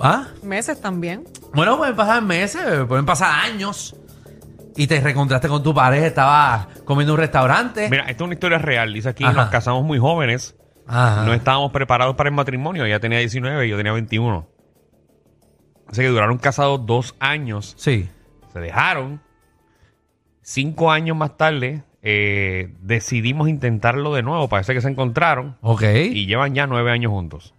[0.00, 0.28] ¿Ah?
[0.42, 1.24] Meses también.
[1.54, 3.96] Bueno, pueden pasar meses, pueden pasar años.
[4.76, 7.88] Y te reencontraste con tu pareja, estabas comiendo en un restaurante.
[7.90, 8.92] Mira, esta es una historia real.
[8.92, 9.32] Dice aquí, Ajá.
[9.32, 10.54] nos casamos muy jóvenes.
[10.86, 11.24] Ajá.
[11.24, 12.84] No estábamos preparados para el matrimonio.
[12.84, 14.48] Ella tenía 19 y yo tenía 21.
[15.88, 17.74] Así que duraron casados dos años.
[17.76, 18.08] Sí.
[18.52, 19.20] Se dejaron.
[20.42, 24.48] Cinco años más tarde eh, decidimos intentarlo de nuevo.
[24.48, 25.56] Parece que se encontraron.
[25.60, 25.82] Ok.
[25.82, 27.54] Y llevan ya nueve años juntos.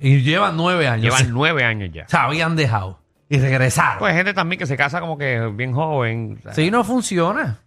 [0.00, 1.02] Y llevan nueve años.
[1.04, 2.06] Llevan Se- nueve años ya.
[2.08, 3.00] se habían dejado.
[3.28, 3.98] Y regresaron.
[3.98, 6.36] Pues gente también que se casa como que bien joven.
[6.38, 7.60] o sea, sí, no funciona.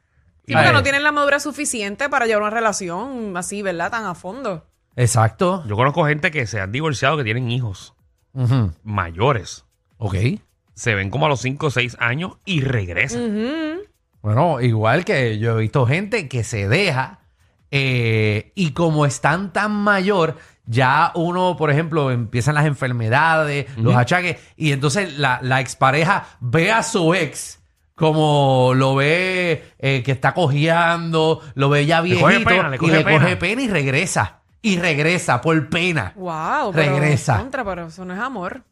[0.48, 3.92] Sí, porque no tienen la madurez suficiente para llevar una relación así, ¿verdad?
[3.92, 4.66] Tan a fondo.
[4.96, 5.64] Exacto.
[5.68, 7.94] Yo conozco gente que se han divorciado que tienen hijos
[8.34, 8.74] Ujú.
[8.84, 9.66] mayores.
[9.98, 10.16] Ok.
[10.74, 13.80] Se ven como a los cinco o seis años y regresan.
[14.24, 17.20] Bueno, igual que yo he visto gente que se deja
[17.70, 24.38] eh, y como están tan mayor, ya uno, por ejemplo, empiezan las enfermedades, los achaques,
[24.56, 27.60] y entonces la, la expareja ve a su ex
[27.96, 32.78] como lo ve eh, que está cojeando, lo ve ya Le coge viejito pena, le
[32.82, 33.20] y le pena.
[33.20, 34.40] coge pena y regresa.
[34.64, 36.14] Y regresa por pena.
[36.16, 37.38] Wow, pero Regresa.
[37.38, 38.64] Contra, pero eso no es amor.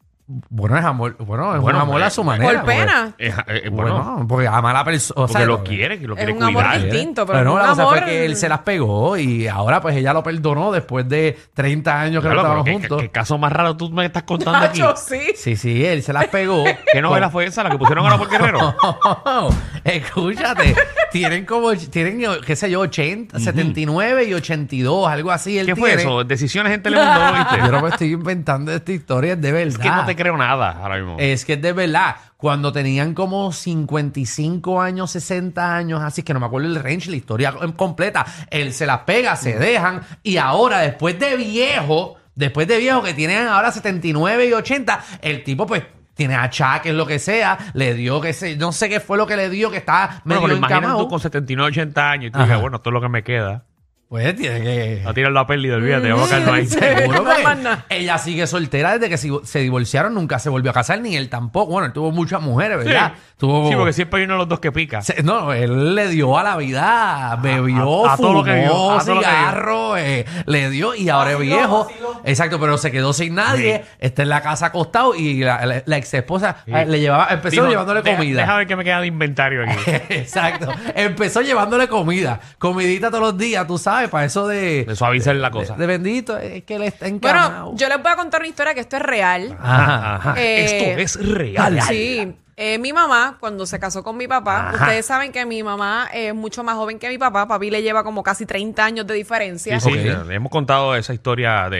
[0.48, 2.60] Bueno, es amor, bueno, es Bueno, un amor pues, a su manera.
[2.60, 3.12] Por pena.
[3.18, 5.26] Eh, eh, bueno, bueno, porque ama a la persona.
[5.26, 6.82] porque lo quiere, que lo Es quiere amor cuidar.
[6.82, 7.26] distinto.
[7.26, 9.80] pero Pero no, un la cosa amor- fue que él se las pegó y ahora
[9.80, 12.98] pues ella lo perdonó después de 30 años que no estaban pero ¿qué, juntos.
[12.98, 14.80] qué- qué caso más raro tú me estás contando aquí?
[14.80, 15.20] Nacho, sí.
[15.34, 16.62] Sí, sí, él se las pegó.
[16.92, 17.64] ¿Qué novela fue esa?
[17.64, 18.76] La que pusieron ahora por Guerrero.
[19.84, 20.74] Escúchate,
[21.10, 25.58] tienen como, tienen, qué sé yo, 80, 79 y 82, algo así.
[25.58, 26.02] Él ¿Qué fue tiene.
[26.02, 26.24] eso?
[26.24, 27.56] Decisiones en Telemundo, ¿lo viste?
[27.58, 29.68] Yo no me estoy inventando esta historia, es de verdad.
[29.68, 31.16] Es que no te creo nada ahora mismo.
[31.18, 36.40] Es que es de verdad, cuando tenían como 55 años, 60 años, así que no
[36.40, 40.78] me acuerdo el range, la historia completa, él se las pega, se dejan, y ahora
[40.78, 45.82] después de viejo, después de viejo que tienen ahora 79 y 80, el tipo pues
[46.20, 49.36] tiene achaques, lo que sea, le dio que sé, no sé qué fue lo que
[49.36, 51.04] le dio, que estaba bueno, medio pero imagínate encamado.
[51.04, 52.46] tú con 79, 80 años y tú Ajá.
[52.46, 53.64] dices, bueno, esto es lo que me queda.
[54.10, 55.02] Pues tiene que...
[55.06, 56.66] A tirar la pérdida, olvídate, vamos a quedarnos ahí.
[56.66, 57.22] Seguro
[57.62, 61.14] No ella sigue soltera desde que se, se divorciaron, nunca se volvió a casar, ni
[61.14, 61.70] él tampoco.
[61.70, 63.12] Bueno, él tuvo muchas mujeres, ¿verdad?
[63.38, 65.00] Tuvo, Sí, porque siempre hay uno de los dos que pica.
[65.00, 68.70] Se- No, él le dio a la vida, bebió, a- a todo lo que vio,
[68.70, 69.36] fumó, a todo lo que vio.
[69.38, 71.86] cigarro, eh, le dio y ahora es viejo.
[72.24, 75.96] Exacto, pero se quedó sin nadie, está en la casa acostado y la, la- la
[75.98, 76.72] ex esposa Sí.
[76.72, 78.40] le llevaba, empezó Dijo, llevándole "Deja- comida.
[78.40, 79.78] Deja ver qué me queda de inventario aquí.
[80.10, 80.66] Exacto,
[80.96, 85.50] empezó llevándole comida, comidita todos los días, tú sabes, para eso de, De suavizar la
[85.50, 85.74] cosa.
[85.74, 87.64] de, de bendito, es que él está encamado.
[87.66, 89.56] Bueno, yo les voy a contar una historia que esto es real.
[89.60, 90.34] Ajá, ajá.
[90.38, 91.80] Eh, Esto es real.
[91.82, 92.34] Sí.
[92.62, 94.84] Eh, mi mamá, cuando se casó con mi papá, Ajá.
[94.84, 97.48] ustedes saben que mi mamá es mucho más joven que mi papá.
[97.48, 99.80] Papi le lleva como casi 30 años de diferencia.
[99.80, 100.26] Sí, sí, Ok.
[100.26, 101.78] le hemos contado esa historia de,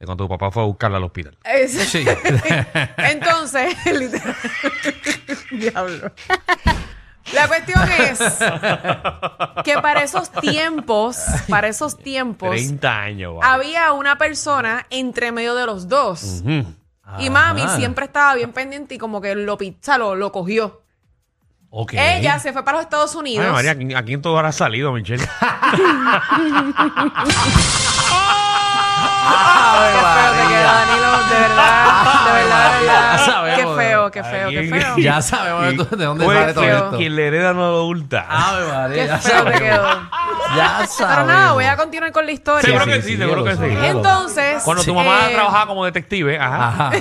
[0.00, 1.36] de cuando tu papá fue a buscarla al hospital.
[1.44, 2.06] Es- Sí.
[2.96, 4.34] Entonces, literal-
[5.50, 6.10] Diablo.
[7.34, 8.18] La cuestión es
[9.64, 11.16] que para esos tiempos,
[11.48, 13.36] para esos tiempos, 30 años.
[13.36, 13.52] vale.
[13.52, 16.42] había una persona entre medio de los dos.
[17.18, 17.76] Y mami Ajá.
[17.76, 20.80] siempre estaba bien pendiente y como que lo pizza, lo, lo cogió.
[21.70, 21.94] Ok.
[21.94, 23.46] Ella se fue para los Estados Unidos.
[23.46, 25.24] Ay, María, ¿a quién- ¿a quién tú habrás salido, Michelle?
[29.22, 30.62] Qué feo te María.
[30.62, 33.26] Danilo, de verdad, de verdad, de Ya verdad.
[33.26, 33.56] sabemos.
[33.58, 34.96] Qué feo, qué feo, qué feo.
[34.98, 36.96] Ya sabemos de dónde Pues, sale todo quien- esto.
[36.96, 38.26] Quien le hereda no lo oculta.
[38.28, 39.60] Ave María, Qué ya feo te sabemos.
[39.60, 40.10] quedó.
[40.56, 41.16] Ya sabemos.
[41.16, 42.62] Pero nada, voy a continuar con la historia.
[42.62, 43.76] Seguro sí, que sí, seguro que sí.
[43.86, 46.88] Entonces, Cuando tu eh, mamá trabajaba como detective, ajá.
[46.88, 46.92] Ajá.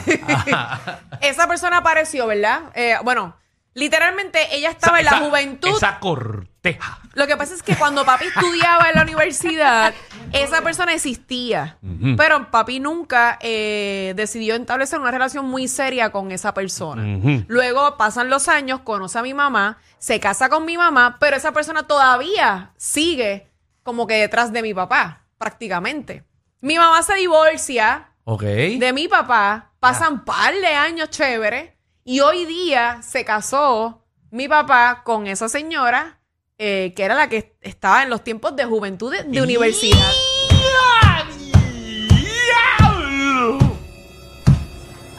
[0.54, 0.80] ajá.
[1.22, 2.60] esa persona apareció, ¿verdad?
[2.76, 3.36] Eh, bueno,
[3.74, 5.70] literalmente ella estaba en la juventud.
[5.70, 7.00] Esa corteja.
[7.14, 9.94] Lo que pasa es que cuando papi estudiaba en la universidad,
[10.32, 11.78] esa persona existía.
[12.18, 17.20] Pero papi nunca eh, decidió establecer una relación muy seria con esa persona.
[17.48, 21.52] Luego pasan los años, conoce a mi mamá, se casa con mi mamá, pero esa
[21.52, 23.48] persona todavía sigue
[23.84, 26.24] como que detrás de mi papá, prácticamente.
[26.62, 33.01] Mi mamá se divorcia de mi papá, pasan par de años chévere y hoy día
[33.01, 36.19] se casó mi papá con esa señora
[36.57, 39.98] eh, que era la que estaba en los tiempos de juventud de, de universidad.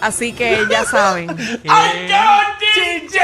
[0.00, 1.30] Así que ya saben.
[1.68, 2.06] ¡Ay,
[2.58, 3.18] qué ¡Chinche!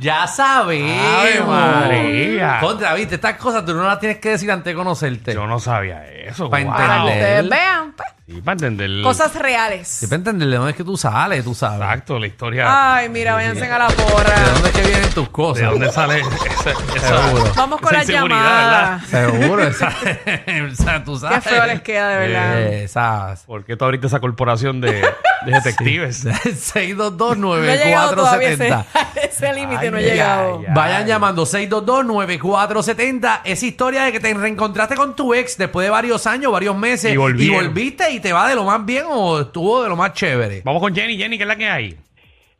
[0.00, 1.06] ya sabemos.
[1.20, 2.58] Ave María.
[2.60, 5.34] Contra, viste, estas cosas tú no las tienes que decir antes de conocerte.
[5.34, 6.48] Yo no sabía eso.
[6.50, 7.04] Para que entender.
[7.04, 9.02] ustedes vean, pues, Sí, para entender.
[9.02, 9.88] cosas reales.
[9.88, 11.80] Sí, para entender de dónde es que tú sales, tú sabes.
[11.80, 12.96] Exacto, la historia.
[12.96, 14.38] Ay, mira, váyanse a la De porra.
[14.52, 15.70] dónde es que vienen tus ¿De cosas.
[15.70, 16.18] dónde sale
[16.60, 17.52] esa, esa- Seguro.
[17.56, 19.00] Vamos con esa la inseguridad, llamada.
[19.08, 19.88] Seguro, esa,
[20.46, 21.44] esa- tú Qué sabes.
[21.44, 22.58] feo les queda, de verdad.
[22.62, 23.44] Eh, Esas.
[23.44, 25.06] ¿Por qué tú abriste esa corporación de, de
[25.46, 26.16] detectives?
[26.18, 30.58] 622 No he llegado todavía a ese, 9470 ese límite, no he Ay, llegado.
[30.60, 30.74] ay, ay.
[30.74, 33.40] Vayan llamando 622-9470.
[33.44, 37.12] Esa historia de que te reencontraste con tu ex después de varios años, varios meses.
[37.12, 37.66] Y volvieron.
[37.66, 40.62] volviste y te va de lo más bien o estuvo de lo más chévere.
[40.64, 41.16] Vamos con Jenny.
[41.16, 41.98] Jenny, ¿qué es la que hay?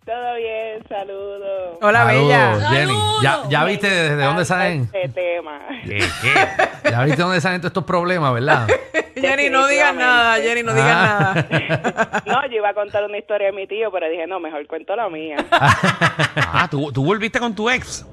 [0.05, 1.77] Todo bien, saludos.
[1.83, 2.69] Hola, Saludos, bella.
[2.71, 2.95] Jenny.
[3.23, 4.89] ¿Ya, ya viste de, de dónde salen?
[4.93, 5.59] Este tema.
[5.85, 6.91] ¿Qué, qué?
[6.91, 8.67] Ya viste de dónde salen todos estos problemas, ¿verdad?
[9.37, 11.35] Jenny, no digas nada, Jenny, no digas Ah.
[11.51, 12.23] nada.
[12.27, 14.95] No, yo iba a contar una historia de mi tío, pero dije, no, mejor cuento
[14.97, 15.37] la mía.
[16.51, 18.07] Ah, ¿tú, tú volviste con tu ex.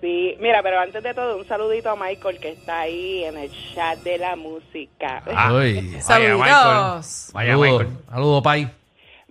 [0.00, 3.50] Sí, mira, pero antes de todo, un saludito a Michael que está ahí en el
[3.74, 5.22] chat de la música.
[5.34, 5.74] Ah, Uy.
[5.76, 6.38] vaya, Saluditos.
[6.38, 7.32] Michael.
[7.32, 7.88] Vaya, Saludos, Michael.
[8.10, 8.68] saludos, Pai.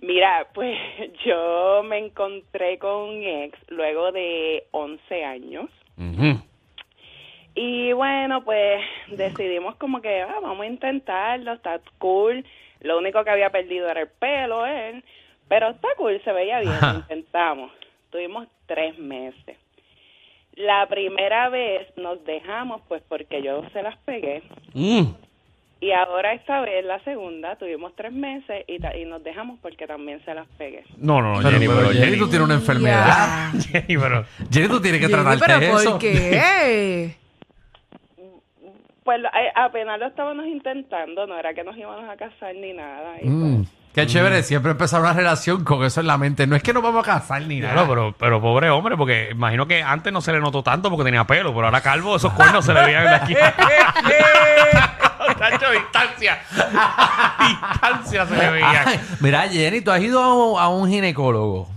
[0.00, 0.76] Mira, pues
[1.24, 5.68] yo me encontré con un ex luego de 11 años.
[7.54, 12.44] Y bueno, pues decidimos como que ah, vamos a intentarlo, está cool.
[12.80, 15.04] Lo único que había perdido era el pelo él,
[15.48, 16.92] pero está cool, se veía bien, Ajá.
[16.94, 17.70] lo intentamos.
[18.10, 19.56] Tuvimos tres meses.
[20.54, 24.42] La primera vez nos dejamos pues porque yo se las pegué
[24.74, 25.02] Mm.
[25.80, 29.86] y ahora esta vez, la segunda, tuvimos tres meses y, ta- y nos dejamos porque
[29.86, 30.84] también se las pegué.
[30.98, 32.18] No, no, no, Pero, Jenny, pero, pero Jenny, Jenny.
[32.18, 33.50] tú tienes una enfermedad.
[33.70, 34.24] Jenny, pero.
[34.50, 35.90] Jenny, tú tienes que Jenny, tratarte pero eso.
[35.92, 37.14] ¿por qué?
[39.04, 42.72] Pues lo- eh, apenas lo estábamos intentando, no era que nos íbamos a casar ni
[42.72, 43.14] nada.
[43.20, 46.46] Y Mm, pues, qué chévere, siempre empezar una relación con eso en la mente.
[46.46, 47.72] No es que nos vamos a casar ni nada.
[47.74, 51.04] Claro, pero, pero pobre hombre, porque imagino que antes no se le notó tanto porque
[51.04, 53.34] tenía pelo, pero ahora calvo, esos cuernos se le veían de aquí.
[55.50, 56.38] Tacho, distancia.
[57.40, 58.62] distancia se le.
[58.62, 61.68] Ay, mira, Jenny, tú has ido a un, a un ginecólogo.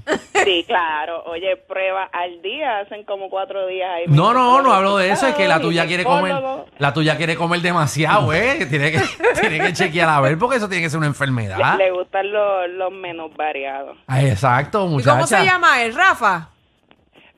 [0.43, 1.23] Sí, claro.
[1.25, 4.03] Oye, prueba al día, hacen como cuatro días ahí.
[4.07, 6.35] No, no, no hablo de eso, es que la tuya quiere comer,
[6.77, 8.55] la tuya quiere comer demasiado, eh.
[8.59, 8.99] que Tiene que,
[9.41, 11.77] tiene que chequear a ver porque eso tiene que ser una enfermedad.
[11.77, 13.97] Le, le gustan los, los menús variados.
[14.07, 15.11] Ay, exacto, ¿Y muchacha.
[15.15, 16.49] cómo se llama él, Rafa?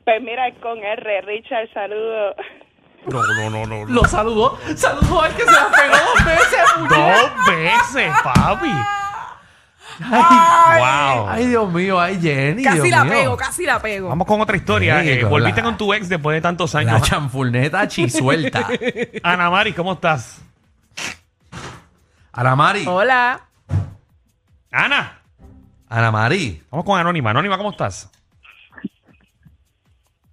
[0.04, 2.36] Pues mira, con R, Richard, saludo.
[3.08, 3.86] No, no, no, no.
[3.86, 6.60] Lo saludó, saludó al que se la pegó dos veces.
[6.90, 8.72] Dos veces, papi.
[10.00, 11.30] Ay, Wow.
[11.30, 12.64] ay, Dios mío, ay, Jenny.
[12.64, 13.14] Casi Dios la mío.
[13.14, 14.10] pego, casi la pego.
[14.10, 15.02] Vamos con otra historia.
[15.02, 17.02] Sí, Eh, volviste la- con tu ex después de tantos La años.
[17.02, 18.68] chanfurneta chisuelta.
[19.24, 20.42] Ana Mari, ¿cómo estás?
[22.32, 22.86] Ana Mari.
[22.88, 23.42] Hola.
[24.72, 25.20] Ana.
[25.90, 26.62] Ana Mari.
[26.70, 27.32] Vamos con Anónima.
[27.32, 28.12] Anónima, ¿cómo estás?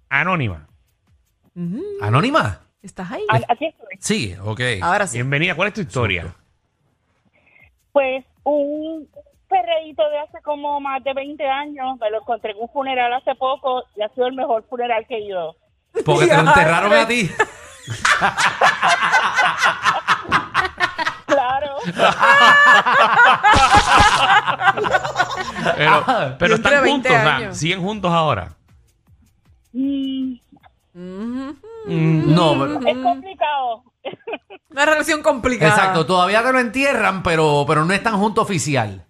[0.09, 0.67] Anónima.
[2.01, 2.59] ¿Anónima?
[2.85, 3.25] ¿Estás ahí?
[3.49, 3.87] Aquí estoy.
[3.99, 4.61] Sí, ok.
[4.83, 5.17] Ahora sí.
[5.17, 5.55] Bienvenida.
[5.55, 6.35] ¿Cuál es tu historia?
[7.91, 9.09] Pues un
[9.49, 13.33] perreíto de hace como más de 20 años, me lo encontré en un funeral hace
[13.35, 15.55] poco y ha sido el mejor funeral que he ido.
[16.05, 17.27] Porque te lo enterraron a ti.
[21.25, 21.77] Claro.
[25.75, 26.03] Pero,
[26.37, 27.57] pero Yo entre están 20 juntos, o sea, años.
[27.57, 28.53] siguen juntos ahora.
[29.73, 30.35] Mm,
[31.87, 33.83] No, pero- es complicado.
[34.69, 35.71] Una relación complicada.
[35.71, 36.05] exacto.
[36.05, 39.05] Todavía te lo entierran, pero, pero no están juntos oficial.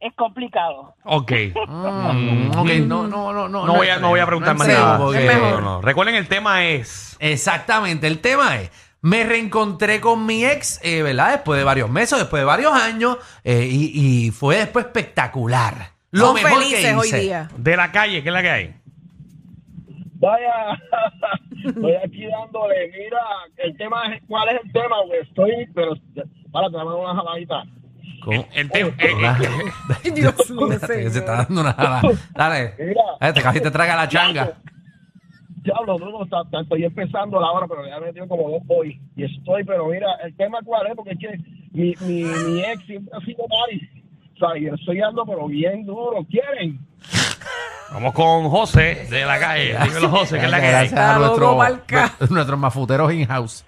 [0.00, 0.94] Es complicado.
[1.04, 1.32] Ok.
[1.66, 3.66] Mm, ok, no, no, no, no.
[3.66, 4.98] No voy a, no voy a preguntar más entremos nada.
[4.98, 5.50] porque- es mejor.
[5.54, 5.80] No, no.
[5.80, 7.16] Recuerden, el tema es...
[7.20, 11.30] Exactamente, el tema es, me reencontré con mi ex, eh, ¿verdad?
[11.32, 15.92] Después de varios meses, después de varios años, eh, y, y fue después espectacular.
[16.10, 17.20] Lo Son mejor felices que hoy hice.
[17.20, 17.48] día.
[17.56, 18.76] De la calle, ¿qué es la que hay?
[20.16, 20.52] Vaya,
[21.68, 23.20] estoy aquí dándole, mira,
[23.56, 24.96] el tema es, ¿cuál es el tema?
[25.02, 25.92] Porque estoy, pero,
[26.52, 27.64] para, te dame una jaladita.
[28.22, 28.46] ¿Cómo?
[28.54, 28.88] El tema...
[28.98, 29.08] eh,
[30.04, 32.02] eh, Dios mío, se está dando una jala.
[32.34, 32.74] Dale.
[32.78, 33.02] Mira.
[33.20, 34.52] Este casi te traga la changa.
[35.62, 38.62] Diablo, no, no, está- está- estoy empezando la hora, pero ya me dio como dos
[38.68, 39.00] hoy.
[39.16, 41.38] Y estoy, pero mira, el tema cuál es, porque es que
[41.72, 43.88] mi, mi, mi ex siempre ha sido Mari.
[44.34, 46.24] O sea, y estoy dando, pero bien duro.
[46.30, 46.78] ¿Quieren?
[47.92, 49.76] Vamos con José de la calle.
[49.84, 50.88] Dímelo, José, ¿qué es la que hay?
[50.88, 51.58] Gracias a nuestro-
[52.30, 53.64] nuestros mafuteros in-house.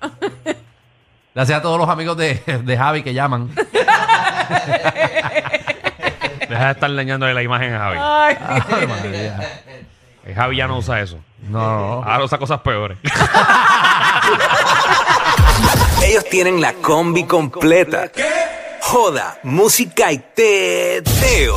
[1.35, 3.51] Gracias a todos los amigos de, de Javi que llaman.
[6.49, 7.99] Deja de estar dañándole la imagen a Javi.
[8.01, 8.37] Ay.
[8.81, 9.61] Ay, María.
[10.25, 11.19] Eh, Javi ya no usa eso.
[11.49, 12.03] No, no.
[12.05, 12.99] Ahora usa cosas peores.
[16.05, 18.11] Ellos tienen la combi completa.
[18.81, 21.57] Joda, música y teo.